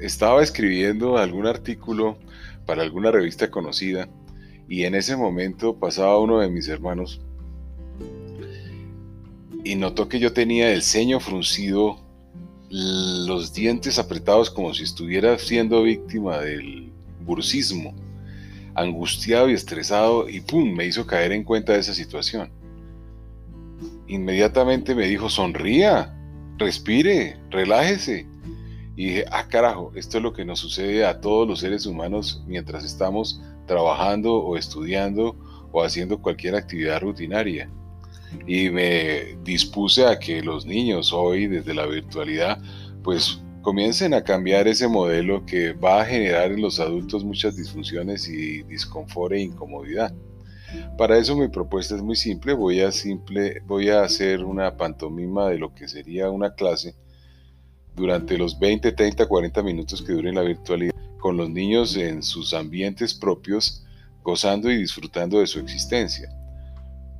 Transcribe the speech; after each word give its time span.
estaba 0.00 0.42
escribiendo 0.42 1.18
algún 1.18 1.46
artículo 1.46 2.18
para 2.66 2.82
alguna 2.82 3.10
revista 3.10 3.50
conocida 3.50 4.08
y 4.68 4.84
en 4.84 4.94
ese 4.94 5.16
momento 5.16 5.76
pasaba 5.76 6.18
uno 6.18 6.40
de 6.40 6.48
mis 6.48 6.68
hermanos 6.68 7.20
y 9.66 9.74
notó 9.74 10.08
que 10.08 10.20
yo 10.20 10.32
tenía 10.32 10.72
el 10.72 10.82
ceño 10.82 11.18
fruncido, 11.18 11.98
los 12.70 13.52
dientes 13.52 13.98
apretados 13.98 14.48
como 14.48 14.72
si 14.72 14.84
estuviera 14.84 15.36
siendo 15.38 15.82
víctima 15.82 16.38
del 16.38 16.92
bursismo, 17.24 17.92
angustiado 18.76 19.50
y 19.50 19.54
estresado 19.54 20.28
y 20.28 20.40
¡pum! 20.40 20.72
me 20.72 20.86
hizo 20.86 21.04
caer 21.04 21.32
en 21.32 21.42
cuenta 21.42 21.72
de 21.72 21.80
esa 21.80 21.94
situación. 21.94 22.50
Inmediatamente 24.06 24.94
me 24.94 25.08
dijo, 25.08 25.28
sonría, 25.28 26.14
respire, 26.58 27.36
relájese. 27.50 28.26
Y 28.96 29.06
dije, 29.08 29.24
ah 29.30 29.46
carajo, 29.46 29.92
esto 29.94 30.16
es 30.16 30.22
lo 30.22 30.32
que 30.32 30.46
nos 30.46 30.58
sucede 30.58 31.04
a 31.04 31.20
todos 31.20 31.46
los 31.46 31.60
seres 31.60 31.84
humanos 31.84 32.42
mientras 32.46 32.82
estamos 32.82 33.42
trabajando 33.66 34.34
o 34.34 34.56
estudiando 34.56 35.36
o 35.70 35.82
haciendo 35.82 36.22
cualquier 36.22 36.54
actividad 36.54 37.02
rutinaria. 37.02 37.70
Y 38.46 38.70
me 38.70 39.36
dispuse 39.44 40.06
a 40.06 40.18
que 40.18 40.42
los 40.42 40.64
niños 40.64 41.12
hoy 41.12 41.46
desde 41.46 41.74
la 41.74 41.84
virtualidad 41.86 42.58
pues 43.02 43.40
comiencen 43.60 44.14
a 44.14 44.24
cambiar 44.24 44.66
ese 44.66 44.88
modelo 44.88 45.44
que 45.44 45.72
va 45.72 46.00
a 46.00 46.04
generar 46.06 46.52
en 46.52 46.62
los 46.62 46.80
adultos 46.80 47.22
muchas 47.22 47.56
disfunciones 47.56 48.28
y 48.28 48.62
disconfort 48.62 49.34
e 49.34 49.40
incomodidad. 49.40 50.14
Para 50.96 51.18
eso 51.18 51.36
mi 51.36 51.48
propuesta 51.48 51.96
es 51.96 52.02
muy 52.02 52.16
simple, 52.16 52.54
voy 52.54 52.80
a, 52.80 52.92
simple, 52.92 53.60
voy 53.66 53.90
a 53.90 54.02
hacer 54.02 54.44
una 54.44 54.76
pantomima 54.76 55.48
de 55.48 55.58
lo 55.58 55.74
que 55.74 55.86
sería 55.86 56.30
una 56.30 56.54
clase 56.54 56.94
durante 57.96 58.36
los 58.36 58.58
20, 58.58 58.92
30, 58.92 59.26
40 59.26 59.62
minutos 59.62 60.02
que 60.02 60.12
dure 60.12 60.32
la 60.32 60.42
virtualidad, 60.42 60.94
con 61.18 61.36
los 61.36 61.50
niños 61.50 61.96
en 61.96 62.22
sus 62.22 62.54
ambientes 62.54 63.14
propios, 63.14 63.84
gozando 64.22 64.70
y 64.70 64.76
disfrutando 64.76 65.40
de 65.40 65.46
su 65.46 65.58
existencia. 65.58 66.30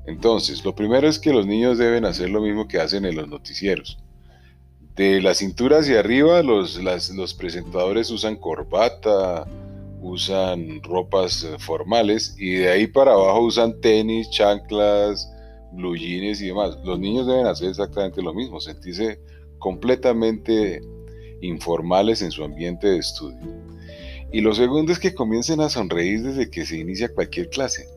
Entonces, 0.07 0.65
lo 0.65 0.75
primero 0.75 1.09
es 1.09 1.19
que 1.19 1.33
los 1.33 1.47
niños 1.47 1.79
deben 1.79 2.05
hacer 2.05 2.31
lo 2.31 2.41
mismo 2.41 2.69
que 2.69 2.79
hacen 2.79 3.05
en 3.05 3.17
los 3.17 3.27
noticieros. 3.27 3.99
De 4.95 5.21
la 5.21 5.35
cintura 5.35 5.79
hacia 5.79 6.01
arriba, 6.01 6.43
los, 6.43 6.79
los 6.79 7.35
presentadores 7.35 8.11
usan 8.11 8.37
corbata, 8.37 9.47
usan 10.01 10.83
ropas 10.83 11.43
eh, 11.43 11.57
formales 11.59 12.37
y 12.39 12.55
de 12.55 12.71
ahí 12.71 12.87
para 12.87 13.13
abajo 13.13 13.41
usan 13.41 13.81
tenis, 13.81 14.31
chanclas, 14.31 15.31
blue 15.73 15.97
jeans 15.97 16.41
y 16.41 16.47
demás. 16.47 16.79
Los 16.85 16.99
niños 16.99 17.27
deben 17.27 17.47
hacer 17.47 17.69
exactamente 17.69 18.23
lo 18.23 18.33
mismo, 18.33 18.61
sentirse 18.61 19.21
completamente 19.67 20.81
informales 21.41 22.23
en 22.23 22.31
su 22.31 22.45
ambiente 22.45 22.87
de 22.87 22.99
estudio. 22.99 23.41
Y 24.33 24.41
lo 24.41 24.55
segundo 24.55 24.93
es 24.93 25.01
que 25.01 25.13
comiencen 25.13 25.61
a 25.61 25.69
sonreír 25.69 26.23
desde 26.23 26.49
que 26.49 26.65
se 26.65 26.79
inicia 26.79 27.13
cualquier 27.13 27.51
clase 27.51 27.89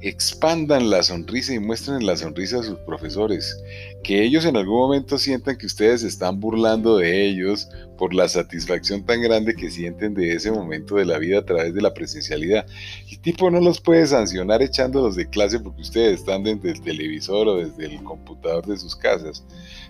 expandan 0.00 0.88
la 0.90 1.02
sonrisa 1.02 1.54
y 1.54 1.58
muestren 1.58 2.06
la 2.06 2.16
sonrisa 2.16 2.60
a 2.60 2.62
sus 2.62 2.78
profesores, 2.80 3.62
que 4.06 4.22
ellos 4.22 4.44
en 4.44 4.56
algún 4.56 4.76
momento 4.76 5.18
sientan 5.18 5.58
que 5.58 5.66
ustedes 5.66 6.04
están 6.04 6.38
burlando 6.38 6.98
de 6.98 7.26
ellos 7.26 7.68
por 7.98 8.14
la 8.14 8.28
satisfacción 8.28 9.04
tan 9.04 9.20
grande 9.20 9.56
que 9.56 9.68
sienten 9.68 10.14
de 10.14 10.32
ese 10.32 10.52
momento 10.52 10.94
de 10.94 11.04
la 11.04 11.18
vida 11.18 11.40
a 11.40 11.44
través 11.44 11.74
de 11.74 11.82
la 11.82 11.92
presencialidad. 11.92 12.66
Y 13.08 13.16
tipo 13.16 13.50
no 13.50 13.60
los 13.60 13.80
puede 13.80 14.06
sancionar 14.06 14.62
echándolos 14.62 15.16
de 15.16 15.28
clase 15.28 15.58
porque 15.58 15.82
ustedes 15.82 16.20
están 16.20 16.44
desde 16.44 16.70
el 16.70 16.80
televisor 16.82 17.48
o 17.48 17.56
desde 17.56 17.86
el 17.86 18.00
computador 18.04 18.64
de 18.64 18.76
sus 18.76 18.94
casas. 18.94 19.44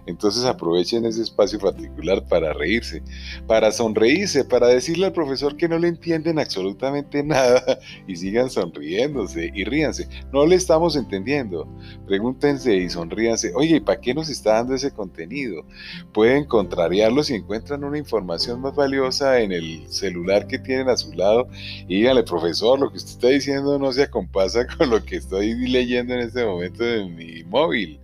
Entonces 0.06 0.44
aprovechen 0.44 1.04
ese 1.04 1.22
espacio 1.22 1.58
particular 1.58 2.24
para 2.26 2.52
reírse, 2.52 3.02
para 3.46 3.72
sonreírse, 3.72 4.44
para 4.44 4.68
decirle 4.68 5.06
al 5.06 5.12
profesor 5.12 5.56
que 5.56 5.68
no 5.68 5.78
le 5.78 5.88
entienden 5.88 6.38
absolutamente 6.38 7.22
nada 7.24 7.78
y 8.06 8.16
sigan 8.16 8.48
sonriéndose 8.48 9.50
y 9.52 9.64
ríanse. 9.64 10.08
No 10.32 10.46
le 10.46 10.54
estamos 10.54 10.96
entendiendo. 10.96 11.68
Pregúntense 12.06 12.74
y 12.76 12.88
sonríanse. 12.88 13.52
Oye, 13.54 13.76
¿y 13.76 13.80
para 13.80 14.00
qué 14.00 14.05
nos 14.14 14.28
está 14.28 14.54
dando 14.54 14.74
ese 14.74 14.90
contenido? 14.92 15.64
Pueden 16.12 16.44
contrariarlo 16.44 17.22
si 17.22 17.34
encuentran 17.34 17.84
una 17.84 17.98
información 17.98 18.60
más 18.60 18.74
valiosa 18.74 19.40
en 19.40 19.52
el 19.52 19.86
celular 19.88 20.46
que 20.46 20.58
tienen 20.58 20.88
a 20.88 20.96
su 20.96 21.12
lado 21.12 21.48
y 21.88 21.96
díganle, 21.96 22.22
profesor, 22.22 22.78
lo 22.78 22.90
que 22.90 22.98
usted 22.98 23.12
está 23.12 23.28
diciendo 23.28 23.78
no 23.78 23.92
se 23.92 24.04
acompasa 24.04 24.66
con 24.78 24.90
lo 24.90 25.04
que 25.04 25.16
estoy 25.16 25.54
leyendo 25.68 26.14
en 26.14 26.20
este 26.20 26.44
momento 26.44 26.84
de 26.84 27.06
mi 27.06 27.44
móvil 27.44 28.00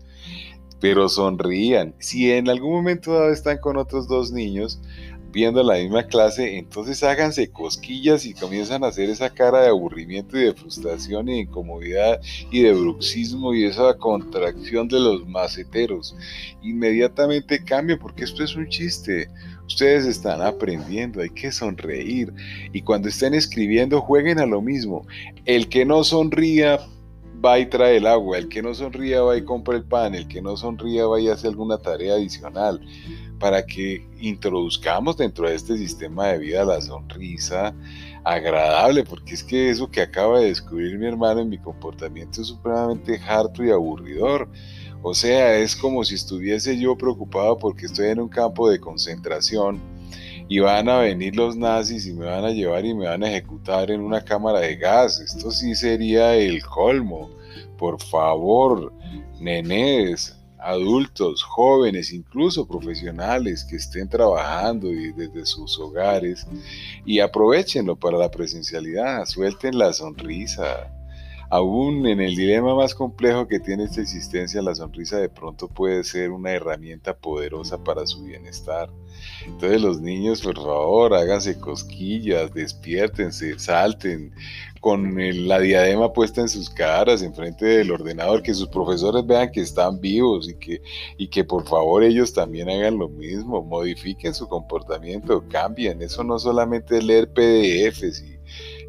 pero 0.82 1.08
sonrían. 1.08 1.94
Si 2.00 2.32
en 2.32 2.48
algún 2.48 2.72
momento 2.72 3.12
dado 3.12 3.32
están 3.32 3.58
con 3.58 3.76
otros 3.76 4.08
dos 4.08 4.32
niños 4.32 4.80
viendo 5.32 5.62
la 5.62 5.78
misma 5.78 6.04
clase, 6.04 6.59
entonces 6.59 7.03
háganse 7.03 7.50
cosquillas 7.50 8.26
y 8.26 8.34
comienzan 8.34 8.84
a 8.84 8.88
hacer 8.88 9.09
esa 9.09 9.31
cara 9.31 9.62
de 9.62 9.69
aburrimiento 9.69 10.38
y 10.38 10.44
de 10.44 10.54
frustración 10.54 11.28
y 11.28 11.32
de 11.32 11.38
incomodidad 11.41 12.20
y 12.50 12.62
de 12.62 12.72
bruxismo 12.72 13.54
y 13.54 13.65
esa 13.65 13.94
contracción 13.94 14.88
de 14.88 15.00
los 15.00 15.26
maceteros. 15.26 16.15
Inmediatamente 16.62 17.65
cambien 17.65 17.98
porque 17.98 18.25
esto 18.25 18.44
es 18.44 18.54
un 18.54 18.69
chiste. 18.69 19.28
Ustedes 19.66 20.04
están 20.04 20.42
aprendiendo, 20.42 21.22
hay 21.22 21.31
que 21.31 21.50
sonreír. 21.50 22.32
Y 22.72 22.82
cuando 22.82 23.09
estén 23.09 23.32
escribiendo, 23.32 24.00
jueguen 24.00 24.38
a 24.38 24.47
lo 24.47 24.60
mismo. 24.60 25.06
El 25.47 25.69
que 25.69 25.84
no 25.84 26.04
sonría 26.04 26.78
va 27.44 27.58
y 27.58 27.66
trae 27.66 27.97
el 27.97 28.06
agua, 28.06 28.38
el 28.38 28.48
que 28.48 28.62
no 28.62 28.75
sonría 28.75 29.22
va 29.22 29.36
y 29.36 29.44
compra 29.44 29.76
el 29.76 29.84
pan, 29.84 30.14
el 30.14 30.28
que 30.28 30.41
no 30.41 30.56
sonría 30.56 31.06
va 31.06 31.20
y 31.20 31.28
hace 31.28 31.48
alguna 31.48 31.78
tarea 31.78 32.14
adicional, 32.14 32.80
para 33.38 33.66
que 33.66 34.06
introduzcamos 34.20 35.16
dentro 35.16 35.48
de 35.48 35.56
este 35.56 35.76
sistema 35.76 36.28
de 36.28 36.38
vida 36.38 36.64
la 36.64 36.80
sonrisa 36.80 37.75
agradable, 38.25 39.04
porque 39.04 39.34
es 39.34 39.42
que 39.42 39.70
eso 39.70 39.91
que 39.91 40.00
acaba 40.00 40.41
de 40.41 40.47
descubrir 40.47 40.97
mi 40.98 41.06
hermano 41.06 41.41
en 41.41 41.48
mi 41.48 41.58
comportamiento 41.58 42.41
es 42.41 42.48
supremamente 42.48 43.20
harto 43.26 43.64
y 43.64 43.70
aburridor. 43.70 44.48
O 45.03 45.14
sea, 45.14 45.59
es 45.59 45.74
como 45.74 46.04
si 46.04 46.14
estuviese 46.14 46.78
yo 46.78 46.97
preocupado 46.97 47.59
porque 47.59 47.86
estoy 47.86 48.10
en 48.10 48.20
un 48.20 48.28
campo 48.28 48.70
de 48.70 48.78
concentración 48.78 49.80
y 50.48 50.58
van 50.58 50.88
a 50.88 50.98
venir 50.98 51.36
los 51.36 51.56
nazis 51.56 52.06
y 52.06 52.12
me 52.12 52.26
van 52.26 52.44
a 52.44 52.50
llevar 52.50 52.84
y 52.84 52.94
me 52.94 53.06
van 53.06 53.22
a 53.22 53.28
ejecutar 53.28 53.91
en 53.91 54.00
una 54.00 54.25
cámara 54.25 54.60
de 54.60 54.76
gas. 54.76 55.20
Esto 55.20 55.50
sí 55.50 55.75
sería 55.75 56.34
el 56.34 56.64
colmo. 56.64 57.30
Por 57.78 58.00
favor, 58.00 58.92
nenes, 59.41 60.36
adultos, 60.62 61.42
jóvenes, 61.42 62.12
incluso 62.12 62.66
profesionales 62.66 63.64
que 63.64 63.76
estén 63.76 64.08
trabajando 64.08 64.88
desde 64.88 65.44
sus 65.44 65.78
hogares 65.78 66.47
y 67.04 67.20
aprovechenlo 67.20 67.97
para 67.97 68.19
la 68.19 68.30
presencialidad, 68.30 69.26
suelten 69.26 69.76
la 69.78 69.92
sonrisa, 69.92 70.91
Aún 71.52 72.06
en 72.06 72.22
el 72.22 72.34
dilema 72.34 72.74
más 72.74 72.94
complejo 72.94 73.46
que 73.46 73.60
tiene 73.60 73.84
esta 73.84 74.00
existencia, 74.00 74.62
la 74.62 74.74
sonrisa 74.74 75.18
de 75.18 75.28
pronto 75.28 75.68
puede 75.68 76.02
ser 76.02 76.30
una 76.30 76.50
herramienta 76.50 77.14
poderosa 77.14 77.76
para 77.84 78.06
su 78.06 78.24
bienestar. 78.24 78.88
Entonces 79.44 79.82
los 79.82 80.00
niños, 80.00 80.41
por 80.41 80.56
favor, 80.56 81.12
háganse 81.12 81.60
cosquillas, 81.60 82.54
despiértense, 82.54 83.58
salten 83.58 84.32
con 84.80 85.14
la 85.46 85.60
diadema 85.60 86.14
puesta 86.14 86.41
en 86.41 86.48
sus 86.48 86.70
caras, 86.70 87.20
enfrente 87.20 87.66
del 87.66 87.91
ordenador, 87.91 88.42
que 88.42 88.54
sus 88.54 88.68
profesores 88.68 89.26
vean 89.26 89.52
que 89.52 89.60
están 89.60 90.00
vivos 90.00 90.48
y 90.48 90.54
que, 90.54 90.80
y 91.18 91.28
que 91.28 91.44
por 91.44 91.68
favor 91.68 92.02
ellos 92.02 92.32
también 92.32 92.70
hagan 92.70 92.96
lo 92.96 93.10
mismo, 93.10 93.62
modifiquen 93.62 94.32
su 94.32 94.48
comportamiento, 94.48 95.44
cambien. 95.50 96.00
Eso 96.00 96.24
no 96.24 96.38
solamente 96.38 96.96
es 96.96 97.04
leer 97.04 97.30
PDFs 97.30 98.22
y 98.22 98.31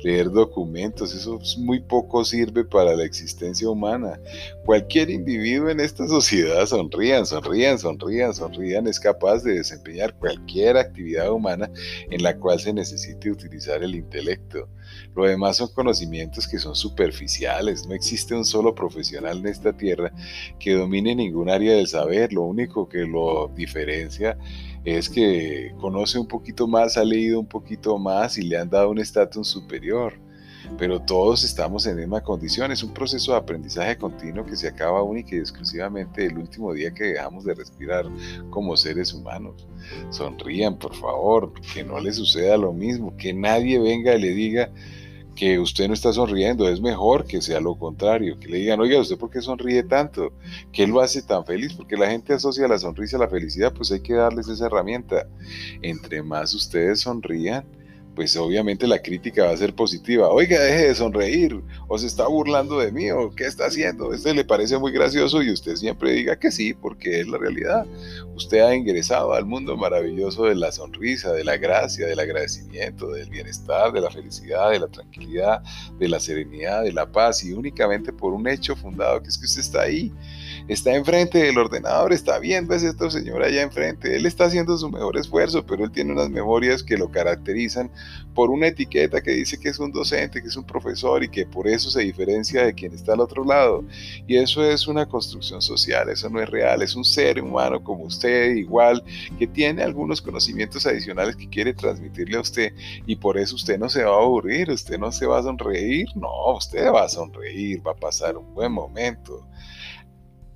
leer 0.04 0.30
documentos, 0.30 1.14
eso 1.14 1.40
muy 1.60 1.80
poco 1.80 2.26
sirve 2.26 2.64
para 2.66 2.96
la 2.96 3.06
existencia 3.06 3.70
humana. 3.70 4.20
Cualquier 4.66 5.10
individuo 5.10 5.70
en 5.70 5.80
esta 5.80 6.08
sociedad, 6.08 6.66
sonrían, 6.66 7.26
sonrían, 7.26 7.80
sonrían, 7.80 8.34
sonrían, 8.34 8.88
es 8.88 9.00
capaz 9.00 9.44
de 9.44 9.54
desempeñar 9.54 10.14
cualquier 10.18 10.78
actividad 10.78 11.32
humana 11.32 11.72
en 12.12 12.22
la 12.22 12.38
cual 12.38 12.60
se 12.60 12.74
necesite 12.74 13.32
utilizar 13.32 13.84
el 13.84 13.96
intelecto. 13.96 14.68
Lo 15.16 15.26
demás 15.26 15.58
son 15.58 15.70
conocimientos 15.70 16.48
que 16.48 16.60
son 16.60 16.76
superficiales, 16.76 17.88
no 17.88 17.96
existe 17.96 18.36
un 18.36 18.46
solo 18.46 18.76
profesional 18.76 19.38
en 19.38 19.48
esta 19.48 19.74
tierra 19.74 20.12
que 20.60 20.74
domine 20.74 21.16
ningún 21.16 21.50
área 21.50 21.74
del 21.76 21.88
saber, 21.88 22.34
lo 22.34 22.44
único 22.44 22.90
que 22.90 23.06
lo 23.06 23.52
diferencia 23.56 24.38
es 24.86 25.10
que 25.10 25.74
conoce 25.80 26.20
un 26.20 26.28
poquito 26.28 26.68
más, 26.68 26.98
ha 26.98 27.04
leído 27.04 27.40
un 27.40 27.48
poquito 27.48 27.98
más 27.98 28.38
y 28.38 28.44
le 28.44 28.58
han 28.58 28.70
dado 28.70 28.90
un 28.90 29.00
estatus 29.00 29.48
superior. 29.48 30.14
Pero 30.78 31.02
todos 31.02 31.44
estamos 31.44 31.86
en 31.86 31.98
misma 31.98 32.22
condición, 32.22 32.72
es 32.72 32.84
un 32.84 32.94
proceso 32.94 33.34
de 33.34 33.38
aprendizaje 33.38 33.98
continuo 33.98 34.46
que 34.46 34.56
se 34.56 34.68
acaba 34.68 35.04
única 35.04 35.36
y 35.36 35.40
exclusivamente 35.40 36.26
el 36.26 36.38
último 36.38 36.74
día 36.74 36.94
que 36.94 37.04
dejamos 37.04 37.44
de 37.44 37.54
respirar 37.54 38.06
como 38.50 38.78
seres 38.78 39.14
humanos. 39.14 39.68
Sonrían, 40.10 40.80
por 40.80 40.96
favor, 40.96 41.52
que 41.74 41.84
no 41.84 42.00
les 42.00 42.16
suceda 42.16 42.58
lo 42.58 42.72
mismo, 42.72 43.16
que 43.18 43.34
nadie 43.34 43.78
venga 43.78 44.16
y 44.16 44.22
le 44.22 44.30
diga 44.30 44.72
que 45.36 45.60
usted 45.60 45.88
no 45.88 45.94
está 45.94 46.14
sonriendo, 46.14 46.68
es 46.68 46.80
mejor 46.80 47.26
que 47.26 47.42
sea 47.42 47.60
lo 47.60 47.76
contrario, 47.76 48.40
que 48.40 48.48
le 48.48 48.58
digan, 48.58 48.80
oiga, 48.80 49.00
¿usted 49.00 49.18
por 49.18 49.30
qué 49.30 49.42
sonríe 49.42 49.84
tanto? 49.84 50.32
¿Qué 50.72 50.86
lo 50.86 51.02
hace 51.02 51.22
tan 51.22 51.46
feliz? 51.46 51.74
Porque 51.74 51.98
la 51.98 52.10
gente 52.10 52.34
asocia 52.34 52.68
la 52.68 52.78
sonrisa 52.78 53.18
a 53.18 53.22
la 53.22 53.28
felicidad, 53.28 53.74
pues 53.74 53.92
hay 53.92 54.02
que 54.02 54.14
darles 54.14 54.48
esa 54.48 54.68
herramienta. 54.68 55.28
Entre 55.82 56.22
más 56.22 56.54
ustedes 56.54 57.02
sonrían, 57.02 57.66
pues 58.16 58.36
obviamente 58.38 58.88
la 58.88 59.02
crítica 59.02 59.46
va 59.46 59.52
a 59.52 59.58
ser 59.58 59.74
positiva. 59.74 60.30
Oiga, 60.30 60.60
deje 60.60 60.88
de 60.88 60.96
sonreír, 60.96 61.62
o 61.88 61.98
se 61.98 62.08
está 62.08 62.28
burlando 62.28 62.80
de 62.80 62.92
mí, 62.92 63.10
o 63.12 63.32
qué 63.32 63.46
está 63.46 63.66
haciendo. 63.66 64.14
Este 64.14 64.34
le 64.34 64.46
parece 64.46 64.78
muy 64.78 64.92
gracioso 64.92 65.42
y 65.42 65.52
usted 65.52 65.76
siempre 65.76 66.14
diga 66.14 66.38
que 66.38 66.52
sí, 66.52 66.74
porque 66.74 67.22
es 67.22 67.28
la 67.28 67.38
realidad. 67.38 67.86
Usted 68.36 68.60
ha 68.60 68.76
ingresado 68.76 69.34
al 69.34 69.46
mundo 69.46 69.76
maravilloso 69.78 70.46
de 70.46 70.56
la 70.56 70.72
sonrisa, 70.72 71.32
de 71.34 71.44
la 71.44 71.58
gracia, 71.58 72.08
del 72.08 72.20
agradecimiento, 72.20 73.12
del 73.12 73.30
bienestar, 73.30 73.92
de 73.92 74.02
la 74.02 74.12
felicidad, 74.12 74.72
de 74.72 74.80
la 74.80 74.88
tranquilidad, 74.88 75.64
de 75.98 76.10
la 76.10 76.20
serenidad, 76.20 76.84
de 76.84 76.94
la 76.94 77.12
paz, 77.12 77.44
y 77.44 77.54
únicamente 77.54 78.14
por 78.14 78.34
un 78.34 78.48
hecho 78.48 78.76
fundado 78.76 79.22
que 79.22 79.30
es 79.30 79.38
que 79.38 79.46
usted 79.46 79.62
está 79.62 79.82
ahí 79.82 80.12
está 80.68 80.96
enfrente 80.96 81.40
del 81.40 81.58
ordenador, 81.58 82.14
está 82.14 82.40
viendo 82.40 82.74
a 82.74 82.78
este 82.78 83.10
señor 83.10 83.44
allá 83.44 83.62
enfrente, 83.62 84.16
él 84.16 84.26
está 84.26 84.46
haciendo 84.46 84.78
su 84.78 84.90
mejor 84.90 85.18
esfuerzo, 85.18 85.66
pero 85.66 85.84
él 85.84 85.92
tiene 85.92 86.14
unas 86.14 86.30
memorias 86.30 86.84
que 86.84 86.98
lo 86.98 87.12
caracterizan 87.12 87.90
por 88.34 88.50
una 88.50 88.68
etiqueta 88.68 89.22
que 89.22 89.32
dice 89.32 89.60
que 89.60 89.70
es 89.70 89.80
un 89.80 89.92
docente, 89.92 90.42
que 90.42 90.48
es 90.48 90.56
un 90.56 90.64
profesor 90.64 91.24
y 91.24 91.30
que 91.30 91.46
por 91.46 91.68
eso 91.68 91.90
se 91.90 92.02
diferencia 92.02 92.66
de 92.66 92.74
quien 92.74 92.94
está 92.94 93.14
al 93.14 93.20
otro 93.20 93.44
lado. 93.44 93.84
Y 94.28 94.38
eso 94.38 94.64
es 94.64 94.88
una 94.88 95.06
construcción 95.08 95.62
social, 95.62 96.10
eso 96.10 96.30
no 96.30 96.42
es 96.42 96.50
real, 96.50 96.82
es 96.82 96.96
un 96.96 97.06
ser 97.06 97.42
humano 97.42 97.84
como 97.84 98.06
usted, 98.06 98.56
igual, 98.56 99.04
que 99.38 99.48
tiene 99.48 99.84
algunos 99.84 100.22
conocimientos 100.22 100.86
adicionales 100.86 101.36
que 101.36 101.50
quiere 101.50 101.74
transmitirle 101.74 102.38
a 102.38 102.42
usted. 102.42 102.74
Y 103.06 103.16
por 103.16 103.38
eso 103.38 103.56
usted 103.56 103.78
no 103.78 103.90
se 103.90 104.04
va 104.04 104.16
a 104.16 104.24
aburrir, 104.24 104.72
usted 104.72 104.98
no 104.98 105.12
se 105.12 105.26
va 105.26 105.40
a 105.40 105.44
sonreír, 105.44 106.08
no, 106.16 106.56
usted 106.56 106.92
va 106.92 107.04
a 107.04 107.10
sonreír, 107.10 107.86
va 107.86 107.92
a 107.92 107.96
pasar 107.96 108.38
un 108.38 108.54
buen 108.54 108.72
momento 108.72 109.46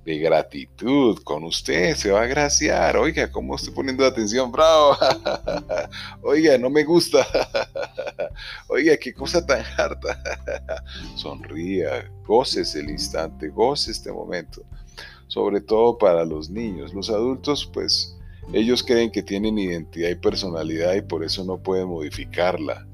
de 0.08 0.18
gratitud 0.18 1.18
con 1.22 1.44
usted, 1.44 1.94
se 1.94 2.10
va 2.10 2.22
a 2.22 2.26
graciar. 2.26 2.96
Oiga, 2.96 3.30
¿cómo 3.30 3.56
estoy 3.56 3.74
poniendo 3.74 4.06
atención? 4.06 4.50
Bravo. 4.50 4.96
Oiga, 6.22 6.56
no 6.56 6.70
me 6.70 6.82
gusta. 6.82 7.26
Oiga, 8.68 8.96
qué 8.96 9.12
cosa 9.12 9.44
tan 9.44 9.62
harta. 9.76 10.18
Sonría, 11.14 12.10
goces 12.26 12.74
el 12.74 12.88
instante, 12.88 13.48
goce 13.48 13.90
este 13.90 14.10
momento. 14.10 14.62
Sobre 15.26 15.60
todo 15.60 15.98
para 15.98 16.24
los 16.24 16.48
niños. 16.48 16.94
Los 16.94 17.10
adultos, 17.10 17.70
pues, 17.70 18.16
ellos 18.54 18.82
creen 18.82 19.10
que 19.10 19.22
tienen 19.22 19.58
identidad 19.58 20.08
y 20.08 20.14
personalidad 20.14 20.94
y 20.94 21.02
por 21.02 21.22
eso 21.22 21.44
no 21.44 21.58
pueden 21.58 21.88
modificarla 21.88 22.87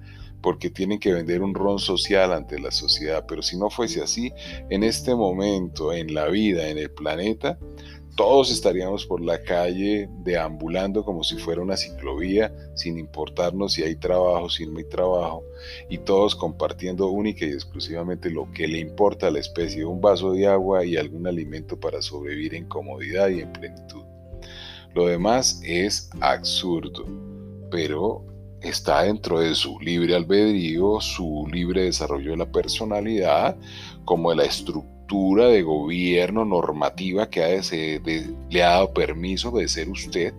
porque 0.44 0.69
tienen 0.69 0.99
que 0.99 1.14
vender 1.14 1.41
un 1.41 1.55
ron 1.55 1.79
social 1.79 2.35
ante 2.35 2.58
la 2.58 2.70
sociedad. 2.70 3.25
Pero 3.26 3.41
si 3.41 3.56
no 3.56 3.70
fuese 3.70 4.02
así, 4.02 4.31
en 4.69 4.85
este 4.85 5.14
momento, 5.14 5.91
en 5.91 6.12
la 6.12 6.29
vida, 6.29 6.69
en 6.69 6.76
el 6.76 6.91
planeta, 6.91 7.58
todos 8.14 8.52
estaríamos 8.52 9.06
por 9.06 9.23
la 9.23 9.41
calle 9.41 10.06
deambulando 10.19 11.02
como 11.02 11.25
si 11.25 11.38
fuera 11.38 11.62
una 11.62 11.79
ciclovía, 11.79 12.55
sin 12.75 12.99
importarnos 12.99 13.73
si 13.73 13.85
hay 13.85 13.96
trabajo, 13.96 14.50
si 14.50 14.67
no 14.67 14.76
hay 14.76 14.85
trabajo, 14.85 15.43
y 15.88 15.96
todos 15.96 16.37
compartiendo 16.37 17.08
única 17.08 17.46
y 17.46 17.52
exclusivamente 17.52 18.31
lo 18.31 18.52
que 18.52 18.69
le 18.69 18.81
importa 18.81 19.29
a 19.29 19.31
la 19.31 19.38
especie, 19.38 19.87
un 19.87 20.02
vaso 20.02 20.32
de 20.32 20.46
agua 20.46 20.85
y 20.85 20.99
algún 20.99 21.26
alimento 21.26 21.81
para 21.81 22.02
sobrevivir 22.02 22.55
en 22.55 22.67
comodidad 22.67 23.31
y 23.31 23.41
en 23.41 23.50
plenitud. 23.50 24.02
Lo 24.93 25.06
demás 25.06 25.62
es 25.64 26.11
absurdo, 26.20 27.06
pero 27.70 28.34
está 28.65 29.03
dentro 29.03 29.41
de 29.41 29.55
su 29.55 29.79
libre 29.81 30.15
albedrío, 30.15 31.01
su 31.01 31.47
libre 31.53 31.85
desarrollo 31.85 32.33
de 32.33 32.37
la 32.39 32.51
personalidad, 32.51 33.57
como 34.05 34.31
de 34.31 34.37
la 34.37 34.45
estructura 34.45 35.49
de 35.49 35.63
gobierno 35.63 36.45
normativa 36.45 37.29
que 37.29 37.61
le 38.51 38.63
ha 38.63 38.71
dado 38.71 38.93
permiso 38.93 39.51
de 39.51 39.69
ser 39.69 39.89
usted. 39.89 40.35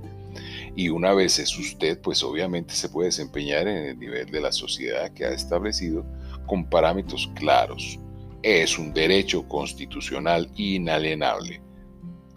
Y 0.75 0.89
una 0.89 1.13
vez 1.13 1.39
es 1.39 1.57
usted, 1.57 1.99
pues 2.01 2.21
obviamente 2.23 2.73
se 2.73 2.89
puede 2.89 3.07
desempeñar 3.07 3.67
en 3.67 3.85
el 3.85 3.99
nivel 3.99 4.29
de 4.29 4.41
la 4.41 4.51
sociedad 4.51 5.11
que 5.11 5.25
ha 5.25 5.29
establecido 5.29 6.05
con 6.45 6.69
parámetros 6.69 7.31
claros. 7.35 7.99
Es 8.43 8.77
un 8.77 8.93
derecho 8.93 9.47
constitucional 9.47 10.49
inalienable. 10.55 11.61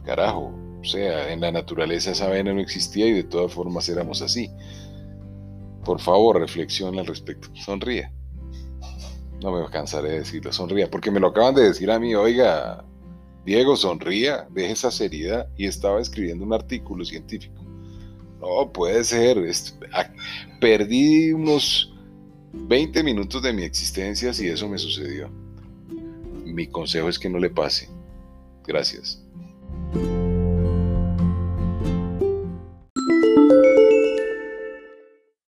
Carajo, 0.05 0.55
o 0.81 0.85
sea, 0.85 1.33
en 1.33 1.41
la 1.41 1.51
naturaleza 1.51 2.13
esa 2.13 2.29
vena 2.29 2.55
no 2.55 2.61
existía 2.61 3.07
y 3.07 3.13
de 3.13 3.25
todas 3.25 3.53
formas 3.53 3.89
éramos 3.89 4.23
así. 4.23 4.49
Por 5.89 6.03
favor, 6.03 6.39
reflexione 6.39 7.01
al 7.01 7.07
respecto. 7.07 7.49
Sonríe. 7.55 8.13
No 9.43 9.53
me 9.53 9.67
cansaré 9.71 10.11
de 10.11 10.19
decirlo, 10.19 10.53
sonría, 10.53 10.91
porque 10.91 11.11
me 11.11 11.19
lo 11.19 11.29
acaban 11.29 11.55
de 11.55 11.63
decir 11.63 11.91
a 11.91 11.99
mí, 11.99 12.15
oiga, 12.15 12.85
Diego, 13.47 13.75
sonría, 13.75 14.47
deje 14.51 14.73
esa 14.73 14.91
seriedad 14.91 15.49
y 15.57 15.65
estaba 15.67 15.99
escribiendo 15.99 16.45
un 16.45 16.53
artículo 16.53 17.07
científico. 17.07 17.65
No, 18.39 18.71
puede 18.71 19.03
ser, 19.03 19.39
perdí 20.61 21.33
unos 21.33 21.91
20 22.53 23.03
minutos 23.03 23.43
de 23.43 23.55
mi 23.55 23.63
existencia 23.63 24.35
si 24.35 24.47
eso 24.47 24.69
me 24.69 24.77
sucedió. 24.77 25.31
Mi 26.45 26.67
consejo 26.67 27.09
es 27.09 27.19
que 27.19 27.31
no 27.31 27.39
le 27.39 27.49
pase. 27.49 27.89
Gracias. 28.67 29.25